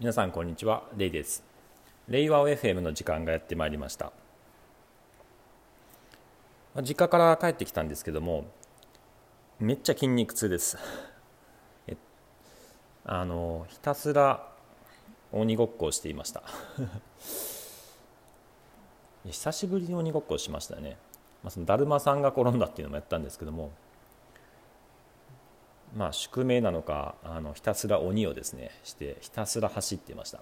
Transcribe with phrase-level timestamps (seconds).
[0.00, 0.82] 皆さんこんにちは。
[0.96, 1.44] レイです。
[2.08, 4.12] レイワオ FM の時間がやってまいりました。
[6.82, 8.44] 実家から帰ってきたんですけども
[9.60, 10.76] めっちゃ筋肉痛です。
[13.06, 14.48] あのひたすら
[15.30, 16.42] 鬼ごっこをしていました。
[19.24, 20.96] 久しぶりに鬼ごっこをしましたね、
[21.44, 23.70] まあ、そのだるまさんが転んだっていうのもやったんですけども
[25.96, 30.38] まあ、宿命なのかあのひたすら鬼をですねしてひたすら走っていました、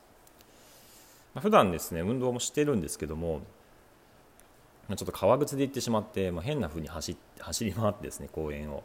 [1.35, 3.43] まあ、普段ですね運動もしてるんですけども
[4.89, 8.83] ちょっと革靴で行ってしまって、まあ、変な風に走走り回ってですね公園を、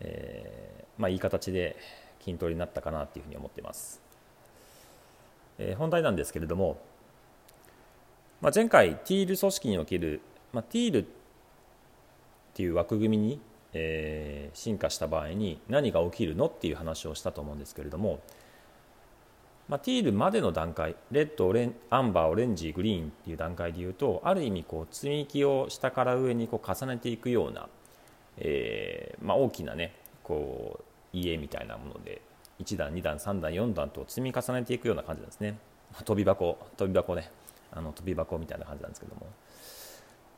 [0.00, 1.76] えー、まあ、いい形で
[2.20, 4.00] 筋トレになったかなというふうに思っています、
[5.58, 6.80] えー、本題なんですけれども、
[8.40, 10.20] まあ、前回ティール組織における、
[10.52, 11.04] まあ、ティールっ
[12.54, 13.40] ていう枠組みに
[13.72, 18.20] えー、進化した場合に何が起きるのっていう話をしたと思うんですけれども、
[19.68, 27.68] まあ、ティールまでの段階レッドオレンアンバーオレンジグリーンっていう段階でいうとある意味こう積み木を下から上にこう重ねていくような、
[28.38, 32.22] えー、まあ、大きなねこう家みたいなもので
[32.60, 35.58] 1段2段3段4段と積み重ねていくような感じなんですね。
[36.04, 37.30] 飛び箱飛び箱ね。
[37.70, 39.26] あの飛び箱みたいな感じなんですけども。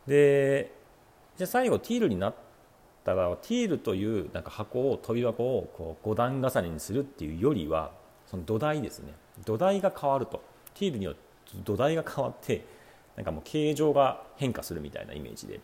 [0.07, 0.73] で
[1.37, 2.50] じゃ最後ティールになって
[3.15, 7.93] だからティールというなんか箱を飛び箱をこう5段重ねにするっていうよりは
[8.27, 9.15] その土台ですね。
[9.45, 10.43] 土台が変わると。
[10.75, 11.21] ティールによって
[11.65, 12.65] 土台が変わって
[13.17, 15.61] なんかもう形状が変化するみたいなイメージで。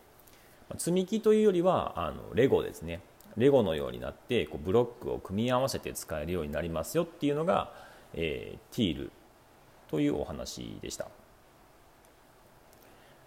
[0.79, 3.01] 積み木というよりはあのレゴですね。
[3.37, 7.73] レゴのようになってこうブロックを組み合わせて使えるようになりますよっていうのが、
[8.15, 9.13] えー、ティール
[9.89, 11.09] というお話でした。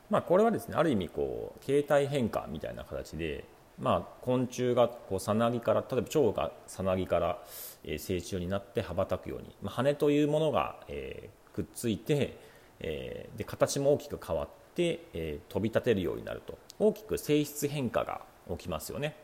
[0.09, 3.45] まあ、これはですねある意味こう形態変化みたいな形で
[3.79, 7.39] まあ、昆虫がこうさなぎから例えば蝶がさなぎから、
[7.83, 12.37] え、成虫になって羽ばたくように、まあ、羽というものが、え、くっついて、
[12.81, 16.57] え、で形も大きく変わって、え、飛び立てるようになると。
[16.77, 19.15] 大きく性質変化が起きますよね。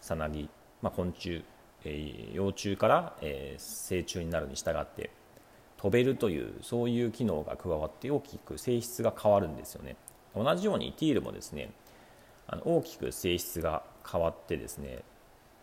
[0.00, 0.48] さなぎ、
[0.82, 1.44] まあ、昆虫、
[1.84, 5.10] え、幼虫から、え、成虫になるに従って
[5.76, 9.96] 飛べるというそういう機能が加わって大きく性質が変わるんですよね。
[10.34, 11.70] 同じようにティールもですね
[12.48, 15.00] あの大きく性質が変わってですね、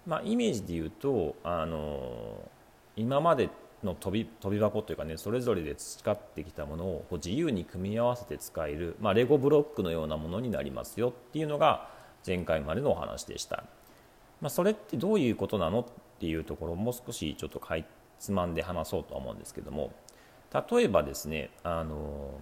[0.05, 2.49] まあ、イメージで言うとあの
[2.95, 3.49] 今まで
[3.83, 11.89] の飛び飛び箱というかねそれぞれで培ってきたものをこう自由に組み合わせて使える、まあ、レゴブロックのようなものになりますよっていうのが
[12.25, 13.63] 前回までのお話でした、
[14.41, 15.85] まあ、それってどういうことなのっ
[16.19, 17.85] ていうところをもう少しちょっとかい
[18.19, 19.91] つまんで話そうとは思うんですけども
[20.71, 22.39] 例えばですねあの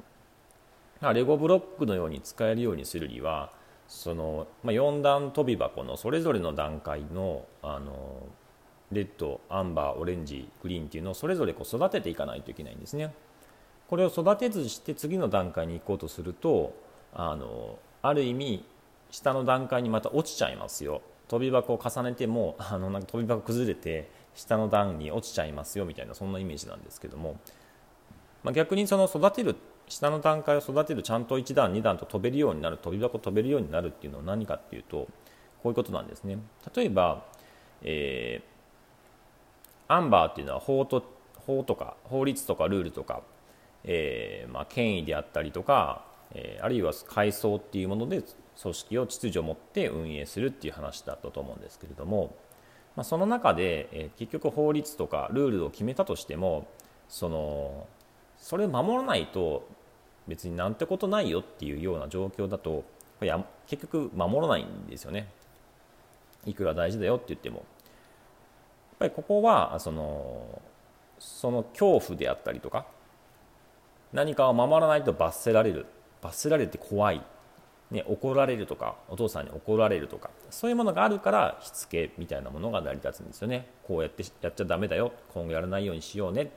[1.13, 3.51] レゴブロックのように使えるようにするには
[3.91, 8.23] その、まあ、4段跳び箱のそれぞれの段階のあの
[8.93, 13.13] レッドアンバーオレンジグリーンっていうのをそれぞれこう育てていかないといけないんですね。
[13.89, 16.73] これを育てずして次の段階に行こうとすると
[17.13, 18.65] あのある意味
[19.11, 21.01] 下の段階にまた落ちちゃいますよ。
[21.27, 27.37] 跳び箱を重ねてもあのなんか跳び箱崩れて下の段に落ちちゃいますよみたいなそんなイメージなんですけども、
[28.43, 29.55] まあ、逆にその育てる
[29.91, 35.09] 下の段階を育てるちゃんと1段2段と飛べるようになる飛び箱飛べるようになるっていうのは何かっていうとこ
[35.65, 36.37] ういうことなんですね。
[36.73, 37.25] 例えば、
[37.83, 41.03] えー、アンバーっていうのは法と
[41.45, 43.21] 法とか法律とかルールとか、
[43.83, 48.23] えーまあ、権威であったりとか、えー、あるいは階層っていうもので
[48.61, 52.33] 組織を秩序を持って運営するっていう話だったと思うんですけれども、
[52.95, 56.67] まあ、その中で、え、結局法律とかルールを決めたとしても
[57.09, 57.87] その
[58.37, 59.67] それを守らないと
[60.27, 62.83] 別になんてことないよっていうような状況だと
[63.25, 65.27] や結局守らないんですよね。
[66.45, 67.57] いくら大事だよって言っても。
[67.57, 67.65] やっ
[68.99, 70.61] ぱりここはその
[71.19, 72.85] その恐怖であったりとか
[74.13, 75.85] 何かを守らないと罰せられる
[76.21, 77.21] 罰せられて怖い、
[77.89, 83.67] ね、怒られるとかお父さんに怒られるとかそういうものがあるからしつけみたいなものが成り立つんですよね。
[83.83, 86.51] こうやってやっちゃだめだよ今後やらないようにしようね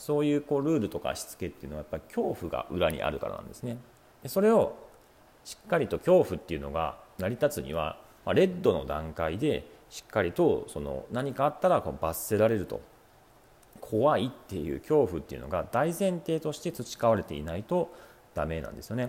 [0.00, 3.76] そういうこうルールとかしつけっていうのはやっぱり恐怖が裏にあるからなんですね。
[4.22, 4.74] でそれを
[5.44, 12.80] しっかりと恐怖っていうのが成り立つには、まあ、レッドの段階でしっかりとその何かあったらこう罰せられると。
[13.80, 17.92] 怖いっていう恐怖っていうのが大前提として培われていないと
[18.34, 19.06] ダメなんですよね、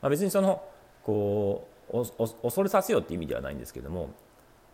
[0.00, 0.62] まあ、別にその
[1.02, 2.04] こう
[2.42, 4.10] 恐れさせようっていう意味ではないんですけども、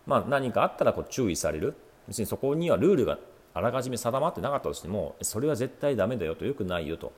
[0.05, 1.75] まあ、何かあったらこう注意される。
[2.07, 3.17] 別にそこにはルールが
[3.55, 7.13] あらかじめ定まってなかったとしてもそれは絶対ダメだよとよくないよと、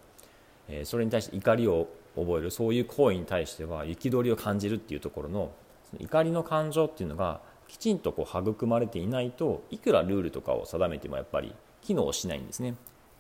[0.70, 2.52] えそれに対して怒りを覚える。
[2.52, 5.52] そういう行為に対しては憤りを感じるっていうところの
[6.00, 12.76] 怒りの感情っていうのがきちんとこう育まれていないといくらルールとかを定めてもやっぱり機能しないんですね。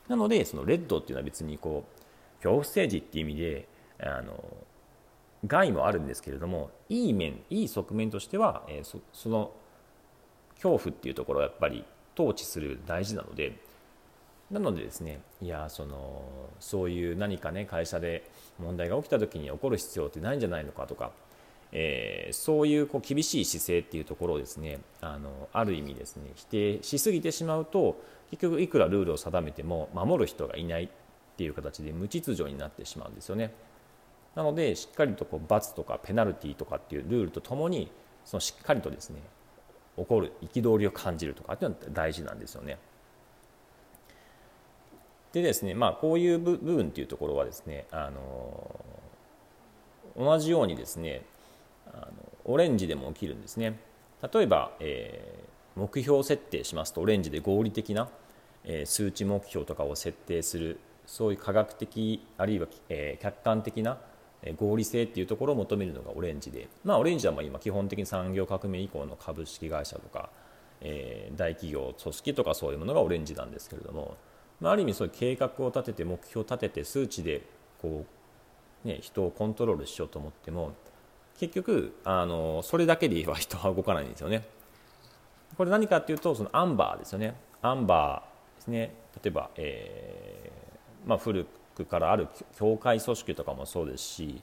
[0.07, 3.67] なのでそのレッドっていうのは別にこう恐怖政治っていう意味で
[3.99, 4.43] あの
[5.45, 9.51] 害もあるんですけれどもいい面いい側面としては、えー、その
[10.55, 11.83] 恐怖っていうところをやっぱり
[12.17, 13.53] 統治する大事なので
[14.51, 16.23] なのでですねいやその
[16.59, 18.29] そういう何かね会社で
[18.59, 21.11] 問題が起きた時に起こる必要ってないんじゃないのかとか、
[21.73, 30.89] えー、そういうこう厳しい姿勢っていうところをですねあのある意味ですね否定しすぎてしまうと結局いくらルールを定めても守る人がいないっ
[31.37, 33.53] ていう形で無秩序になってしまうんですよね。
[34.35, 37.89] なのでしっかりとこう罰とかペナルティとかっていうルールとともに
[38.23, 39.19] そのしっかりとですね
[39.97, 42.77] 起こる憤りを感じるとかっていうのは大事なんですよね。
[45.33, 48.79] でですねまあこういう部分っていうところはですねあの
[50.17, 51.23] 同じようにですね
[51.93, 52.07] あの
[52.45, 53.77] オレンジでも起きるんですね。
[54.33, 58.09] 例えば、えー、目標設定しますとオレンジで合理的な、
[58.63, 63.99] えー、数値目標とかを設定するそういう科学的あるいは、えー、客観的な
[64.57, 70.29] 合理性っていうところを求めるのがオレンジで、まあ、オレンジはまあ今基本的に産業革命以降の株式会社とか、
[70.81, 74.15] えー、大企業組織とかそういうものがオレンジなんですけれども、
[74.61, 77.41] まあ、ある意味そういう計画を立てて目標を立てて数値で
[77.81, 78.05] こ
[78.85, 80.73] う、ね、人をコントロールしようと思っても
[81.39, 84.47] 結局あのそれだけでは人は動かないんですよね。
[85.57, 87.35] これ何かっていうとそのアンバーですよね。
[87.61, 88.93] アンバーですね
[89.23, 91.45] 例えば、えーまあ、古
[91.77, 92.27] クからある
[92.57, 94.41] 教会組織とかもそうですし、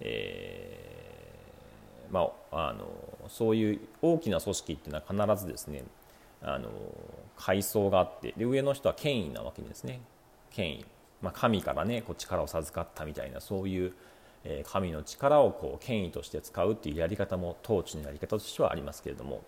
[0.00, 2.88] えー、まあ、あの
[3.28, 5.84] そういう大きな組織っていうのは必ずですね
[6.42, 6.70] あの
[7.36, 10.00] 階層があってで上の人は権威なわけですね。
[10.50, 10.84] 権威、
[11.22, 13.92] まあ、神からねこう力を授かったみたいなそういう、
[14.44, 19.42] えー、神の力をこう権威として使うっていうやり方も統治のやり方としてはありますけれども、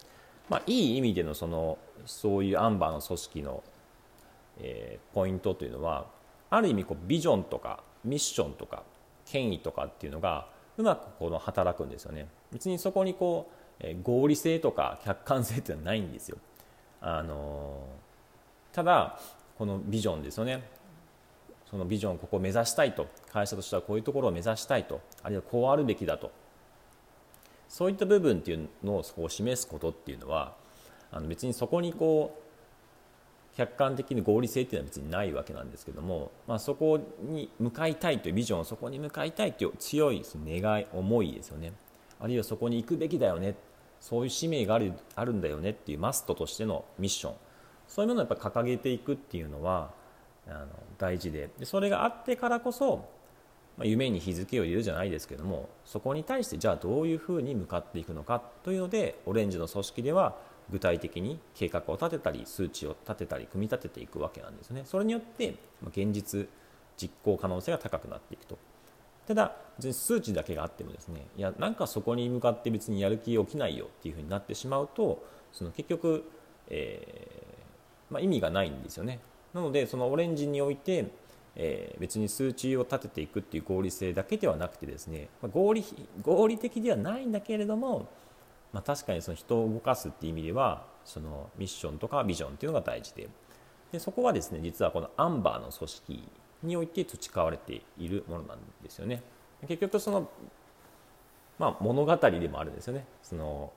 [0.49, 3.63] まあ、いい意味でのそのそういうアンバーの組織の、
[4.61, 6.07] えー、ポイントというのは
[6.51, 8.83] ある意味こうビジョンとかミッションとか
[9.27, 10.47] 権威とかっていうのが
[10.77, 12.29] うまくこの働くんですよね。
[12.53, 13.51] 別にそこにこ
[13.81, 16.39] う合理性とか客観性っていうのはないんですよ。
[17.01, 17.87] あの
[18.73, 19.19] ただ
[19.59, 20.63] このビジョンですよね。
[21.71, 23.07] そのビジョンここを目指したいと。
[23.33, 25.01] 会社としてはこういうところを目指したいと。
[25.23, 26.31] あるいはこうあるべきだと。
[27.69, 30.55] そういった部分っていうのをこう示すことっていうのは
[31.11, 32.44] あの別にそこにこう
[33.57, 41.73] 客観的に合理性っていうのは別にないわけなんですけども、まあ、そこに向かいたいというビジョンそこに向かいたいという強い願い思いですよね。
[42.21, 43.55] あるいはそこに行くべきだよね。
[44.01, 47.35] そういう使命があるあるんだよねっていうマストとしてのミッション。
[47.87, 49.91] そういうものをやっぱ掲げていくっていうのは
[50.49, 50.67] あの
[50.99, 51.49] 大事で。
[51.59, 53.09] でそれがあってからこそ、
[53.77, 60.37] まあ、夢に日付を入れるじゃないですけどもそこに対してじゃあどういうふうに向かっていくのかというのでオレンジの組織では
[60.71, 64.83] 具体的に計画を立てたり数値を立てたり組み立てていくわけなんですね。
[64.85, 65.57] それによって
[65.89, 66.49] 現実
[66.97, 68.59] 実行可能性が高くなっていくと。
[69.27, 76.25] ただ数値だけがあってもですねいやなんかそこに向かって別にやる気起きないよっていうふうになってしまうとその結局、
[76.69, 79.21] えー、まあ、意味がないんですよね。
[79.55, 81.07] なのでそのオレンジにおいて、
[81.55, 85.85] えー、別に数値を立てていくっていう合理性だけではなくてですね、合理
[86.23, 88.09] 合理的ではないんだけれども
[88.75, 93.29] まあ、確かにその人を動かすっていう意味ではそのミッションとかビジョンっていうのが大事で。
[93.93, 96.29] でそこはですね実はこのアンバーの組織
[96.65, 99.23] において培われているものなんですよね。
[99.69, 100.29] 結局その、
[101.61, 103.07] まあ、物語でもあるんですよね。
[103.23, 103.73] その、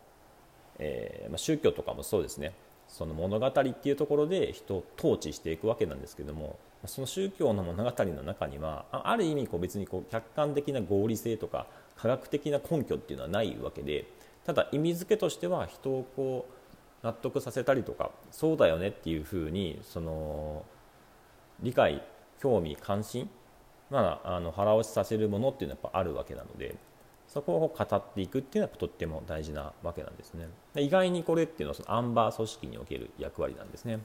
[0.79, 2.53] えーまあ、宗教とかもそうですね。
[2.88, 11.67] その物語っていうところで人を統治していくわけなんですけどもその宗教の物語の中にはある意味こう別にこう客観的な合理性とか
[11.98, 14.05] 科学的な根拠っていうのはないわけで
[14.48, 16.48] ただ意味付けとしては人をこ
[17.04, 20.66] う納得させたりとかそうだよねっていうふうにその
[21.60, 22.01] 理解
[22.39, 23.30] 興味関心、
[23.92, 26.75] まあ、あの腹落ちさせるものっていうのはやっぱあるわけなので
[27.27, 30.48] そこを語っていくっていうのはとっても大事なわけなんですね。
[30.77, 34.00] 意外にこれっていうのはそのアンバー組織における役割なんですね。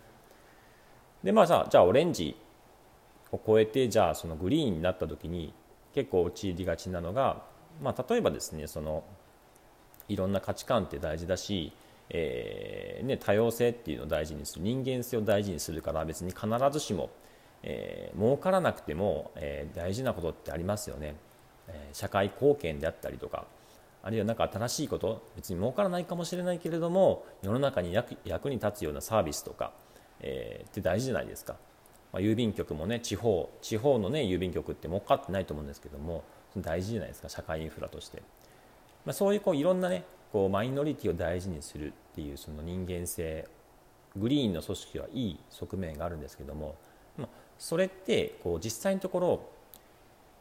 [1.23, 2.35] でまあさじゃあオレンジ
[3.31, 5.55] を超えてじゃあそのグリーンになった時に
[5.95, 7.45] 結構陥りがちなのが、
[7.81, 9.05] まあ、例えばですねその
[10.13, 11.73] いろんな価値観って大事だし、
[12.11, 17.11] えーね、多様性っていうのを大事にする人間性を大事にするから別に必ずしも、
[17.63, 21.15] えー、儲からなくても、えー、大事なことってありますよね、
[21.69, 23.47] え、社会貢献であったりとか
[24.03, 29.73] あるいは何か新しいこと別に儲からないかもしれないけれども世の中に役に立つようなサービスとか、
[30.21, 31.57] え、って大事じゃないですか、
[32.13, 36.25] ま、郵便局もね地方地方のね郵便局って儲かってないと思うんですけども
[36.59, 38.23] 大事じゃないですか社会インフラとして。
[39.05, 43.49] まあ、そういうこういろんなねこうマイノリティを大事にするっていうその人間性
[44.17, 46.77] グリーンの組織はいい側面があるんですけども、
[47.17, 47.29] まあ、
[47.59, 49.43] それってこう実際のところ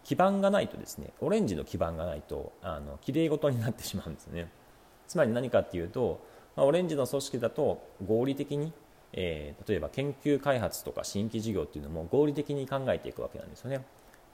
[0.04, 4.50] 基盤がないとですねオレンジの基盤がないとあのきれいごとになってしまうんですね。
[5.08, 6.26] つまり何かっていうと、
[6.56, 8.72] まあ、オレンジの組織だと合理的に、
[9.12, 13.84] えー、例えば研究開発とか新規事業っていうのも合理的に考えていくわけなんですよね。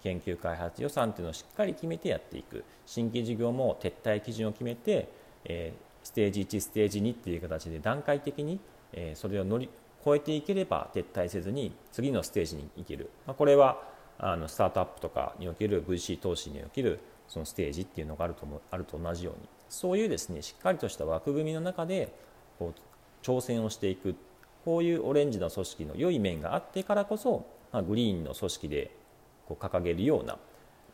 [0.04, 2.63] 研究開発予算っていうのをしっかり決めてやっていく。
[2.86, 5.10] 新規事業も撤退基準を決めて、
[5.46, 8.60] えー、ステージ1ステージ2っていう形で段階的に、
[8.94, 9.70] えー、それを乗り
[10.06, 13.82] 越えていければ撤退せずに次のステージに行ける、まあ、これは
[14.20, 19.48] あのスタートアップとかにおける VC 投資におけるそのステージっていうのがあるともあると同じように。
[19.70, 22.13] そういうですねしっかりとした枠組みの中で
[22.58, 24.16] こう挑戦をしていく。
[24.63, 28.92] こういうオレンジの組織の良い面があってからこそ、まあ、グリーンの組織で
[29.48, 30.38] こう掲げるような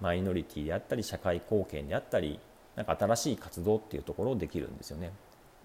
[0.01, 2.39] マイノリティであったり社会貢献であったり
[2.75, 5.11] なんか新しい活動っていうところをできるんですよね。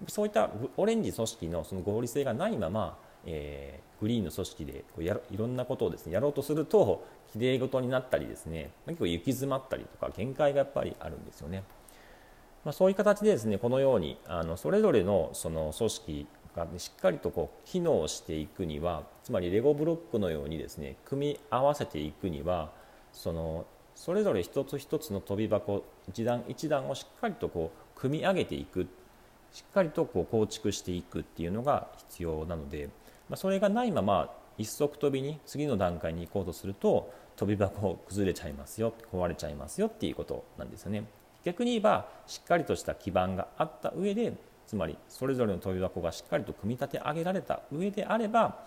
[0.07, 11.64] そういったオレンジ組織のその合理性がないまま、えー、グリーンの組織でこうやいろんなことをですねやろうとするときれい事になったりですね結構行き詰まったりとか限界がやっぱりあるんですよね。
[12.64, 22.71] まあ、そういう形でですねこのようにあのそれぞれのその組織が、ね、しっかりとこう機能していくにはつまりレゴブロックのようにですね組み合わせていくには
[23.18, 28.87] そのそれぞれ一つ一つの跳び箱一段一段をしっかりとこう組み上げていく
[29.52, 32.88] しっかりとこう構築していくっていうのが必要なので、
[33.28, 41.02] まあ、それがないまま一足飛びに次の段階に行こうとすると跳び箱崩れちゃいますよ壊れちゃいますよっていうことなんですよね。
[41.42, 44.32] 逆に言えばしっかりとした基盤があった上で
[44.68, 48.58] つまりそれぞれの跳び箱がしっかりと組み立て上げられた上であれば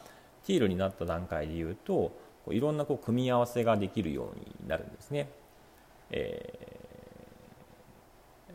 [0.45, 2.11] ティールになった段階でいうと
[2.49, 5.29] いろんなこう組み合わせができるようになるんですね。
[6.09, 8.53] えー、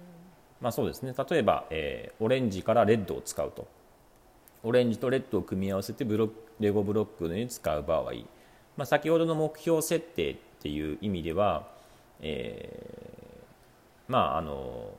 [0.61, 1.15] まあ、そうですね。
[1.31, 3.67] 例えば、えー、オレンジからレッドを使うと。
[4.65, 6.29] オレンジとレッドを組み合わせてブロ
[6.59, 8.13] レゴブロックに使う場合、
[8.77, 11.69] まあ、先ほどの目標設定っていう意味では、
[12.21, 14.91] えー、まああの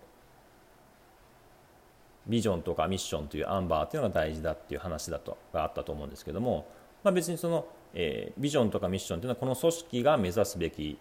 [2.27, 6.67] ビジョンとかミッションというアンバーというのが大事だっていう話だとがあったと思うんですけども、
[7.03, 10.97] まあ、別にその、えー、ビジョンとかミッションというのはこの組織が目指すべき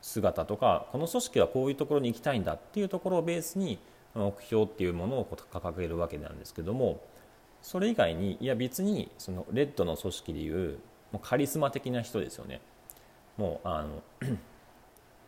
[0.00, 3.78] 姿とかこの組織はこういうところに行きたいんだっていうところをベースに
[4.14, 7.00] 目標っていうものを掲げるわけなんですけども
[7.62, 10.78] それ以外にいや別にそのレッドの組織でいう
[11.12, 12.60] もうカリスマ的な人ですよね。
[13.36, 14.02] もうあの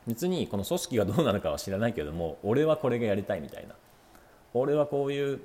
[0.06, 3.74] 別にこの組織がどうなるかは知らないけども俺はこれがやりたいみたいな。
[4.52, 5.40] 俺はこういう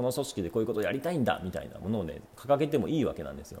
[0.00, 3.60] この組織でこういうことをやりたいんだみたいなものをね掲げてもいいわけなんですよ。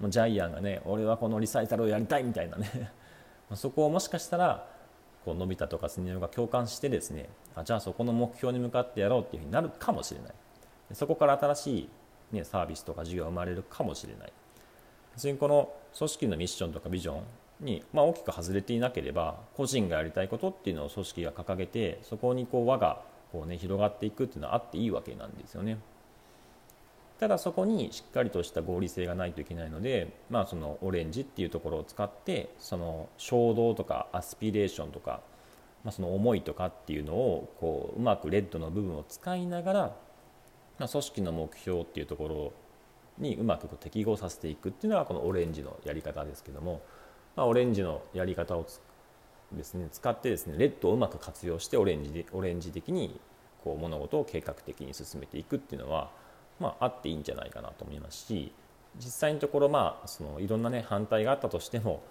[0.00, 2.90] もうジャイアンがね俺はこのリサイタルをやりたいみたいなね。
[3.52, 4.66] そこをもしかしたら
[5.26, 10.32] こうのび太とかスネ夫が共感してですねあじゃあそこの目標に向かってやろうっていうふうになるかもしれない。
[10.94, 11.78] そこから新し
[12.32, 14.32] い、ね、サービスとか事業が生まれるかもしれない。
[15.14, 17.22] 別にこの組織のミッションとかビジョン
[17.60, 25.78] に、まあ、大きく外れていなければ個人がやりたいことっていうのを組織が掲げてそこにこう輪がこう、ね、広がっていくっていうのはあっていいわけなんですよね。
[27.22, 35.20] ただそこにしっかりとした合理性がないといけないので、まあ、そのオレンジっていうところを使ってその衝動とかアスピレーションとか、
[35.84, 39.80] まあ、その思いとかっていうのをこううまくレッドの部分を使いながら、
[40.80, 42.52] まあ、組織の目標っていうところ
[43.18, 46.82] にうまくこう適合させていくっていうのがこのオレンジのやり方ですけども、
[47.36, 48.66] まあ、オレンジのやり方を
[49.56, 53.20] ですね使ってですねレッドをうまく活用してオレンジでオレンジ的に
[53.64, 56.10] こう物事を計画的に進めていくっていうのは
[56.62, 58.52] まあ、あっていいんじゃないかなと思いますし
[58.98, 62.02] 実際のところ、まあ、そのいろんな、ね、反対があったとしても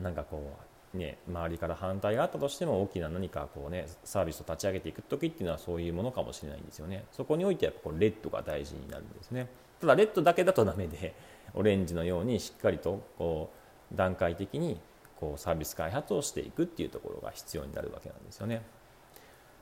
[0.00, 0.56] なんかこ
[0.94, 7.04] う、ね、周りから反対があったとしても大きな何かこう、ね、サービスを立ち上げていく時っていうのはそういうものかもしれないんですよね。
[7.12, 9.48] そこにおいてはこうレッドが大事になるんですね。
[9.80, 11.14] ただレッドだけだとダメで
[11.54, 13.50] オレンジのようにしっかりとこ
[13.92, 14.78] う段階的に
[15.18, 18.62] こうサービス開発をしていくっていうところが必要になるわけなんですよね。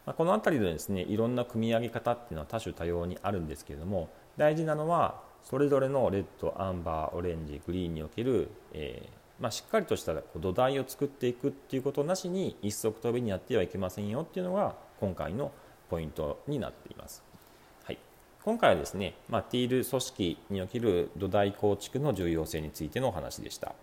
[0.04, 15.52] まこの辺りでですねいろんな組み上げ方っていうのは多種多様にあるんですけれども大事なのはそれぞれのレッドアンバーオレンジグリーンにおける、えー、まあ、しっかりとした土台を作っていくっていうことなしに一足飛びにやってはいけませんよっていうのが今回の
[15.88, 17.22] ポイントになっています。
[17.84, 17.98] はい、
[18.44, 23.74] 今回はですね、まあ、ティール組織における土台構築の重要性についてのお話でした。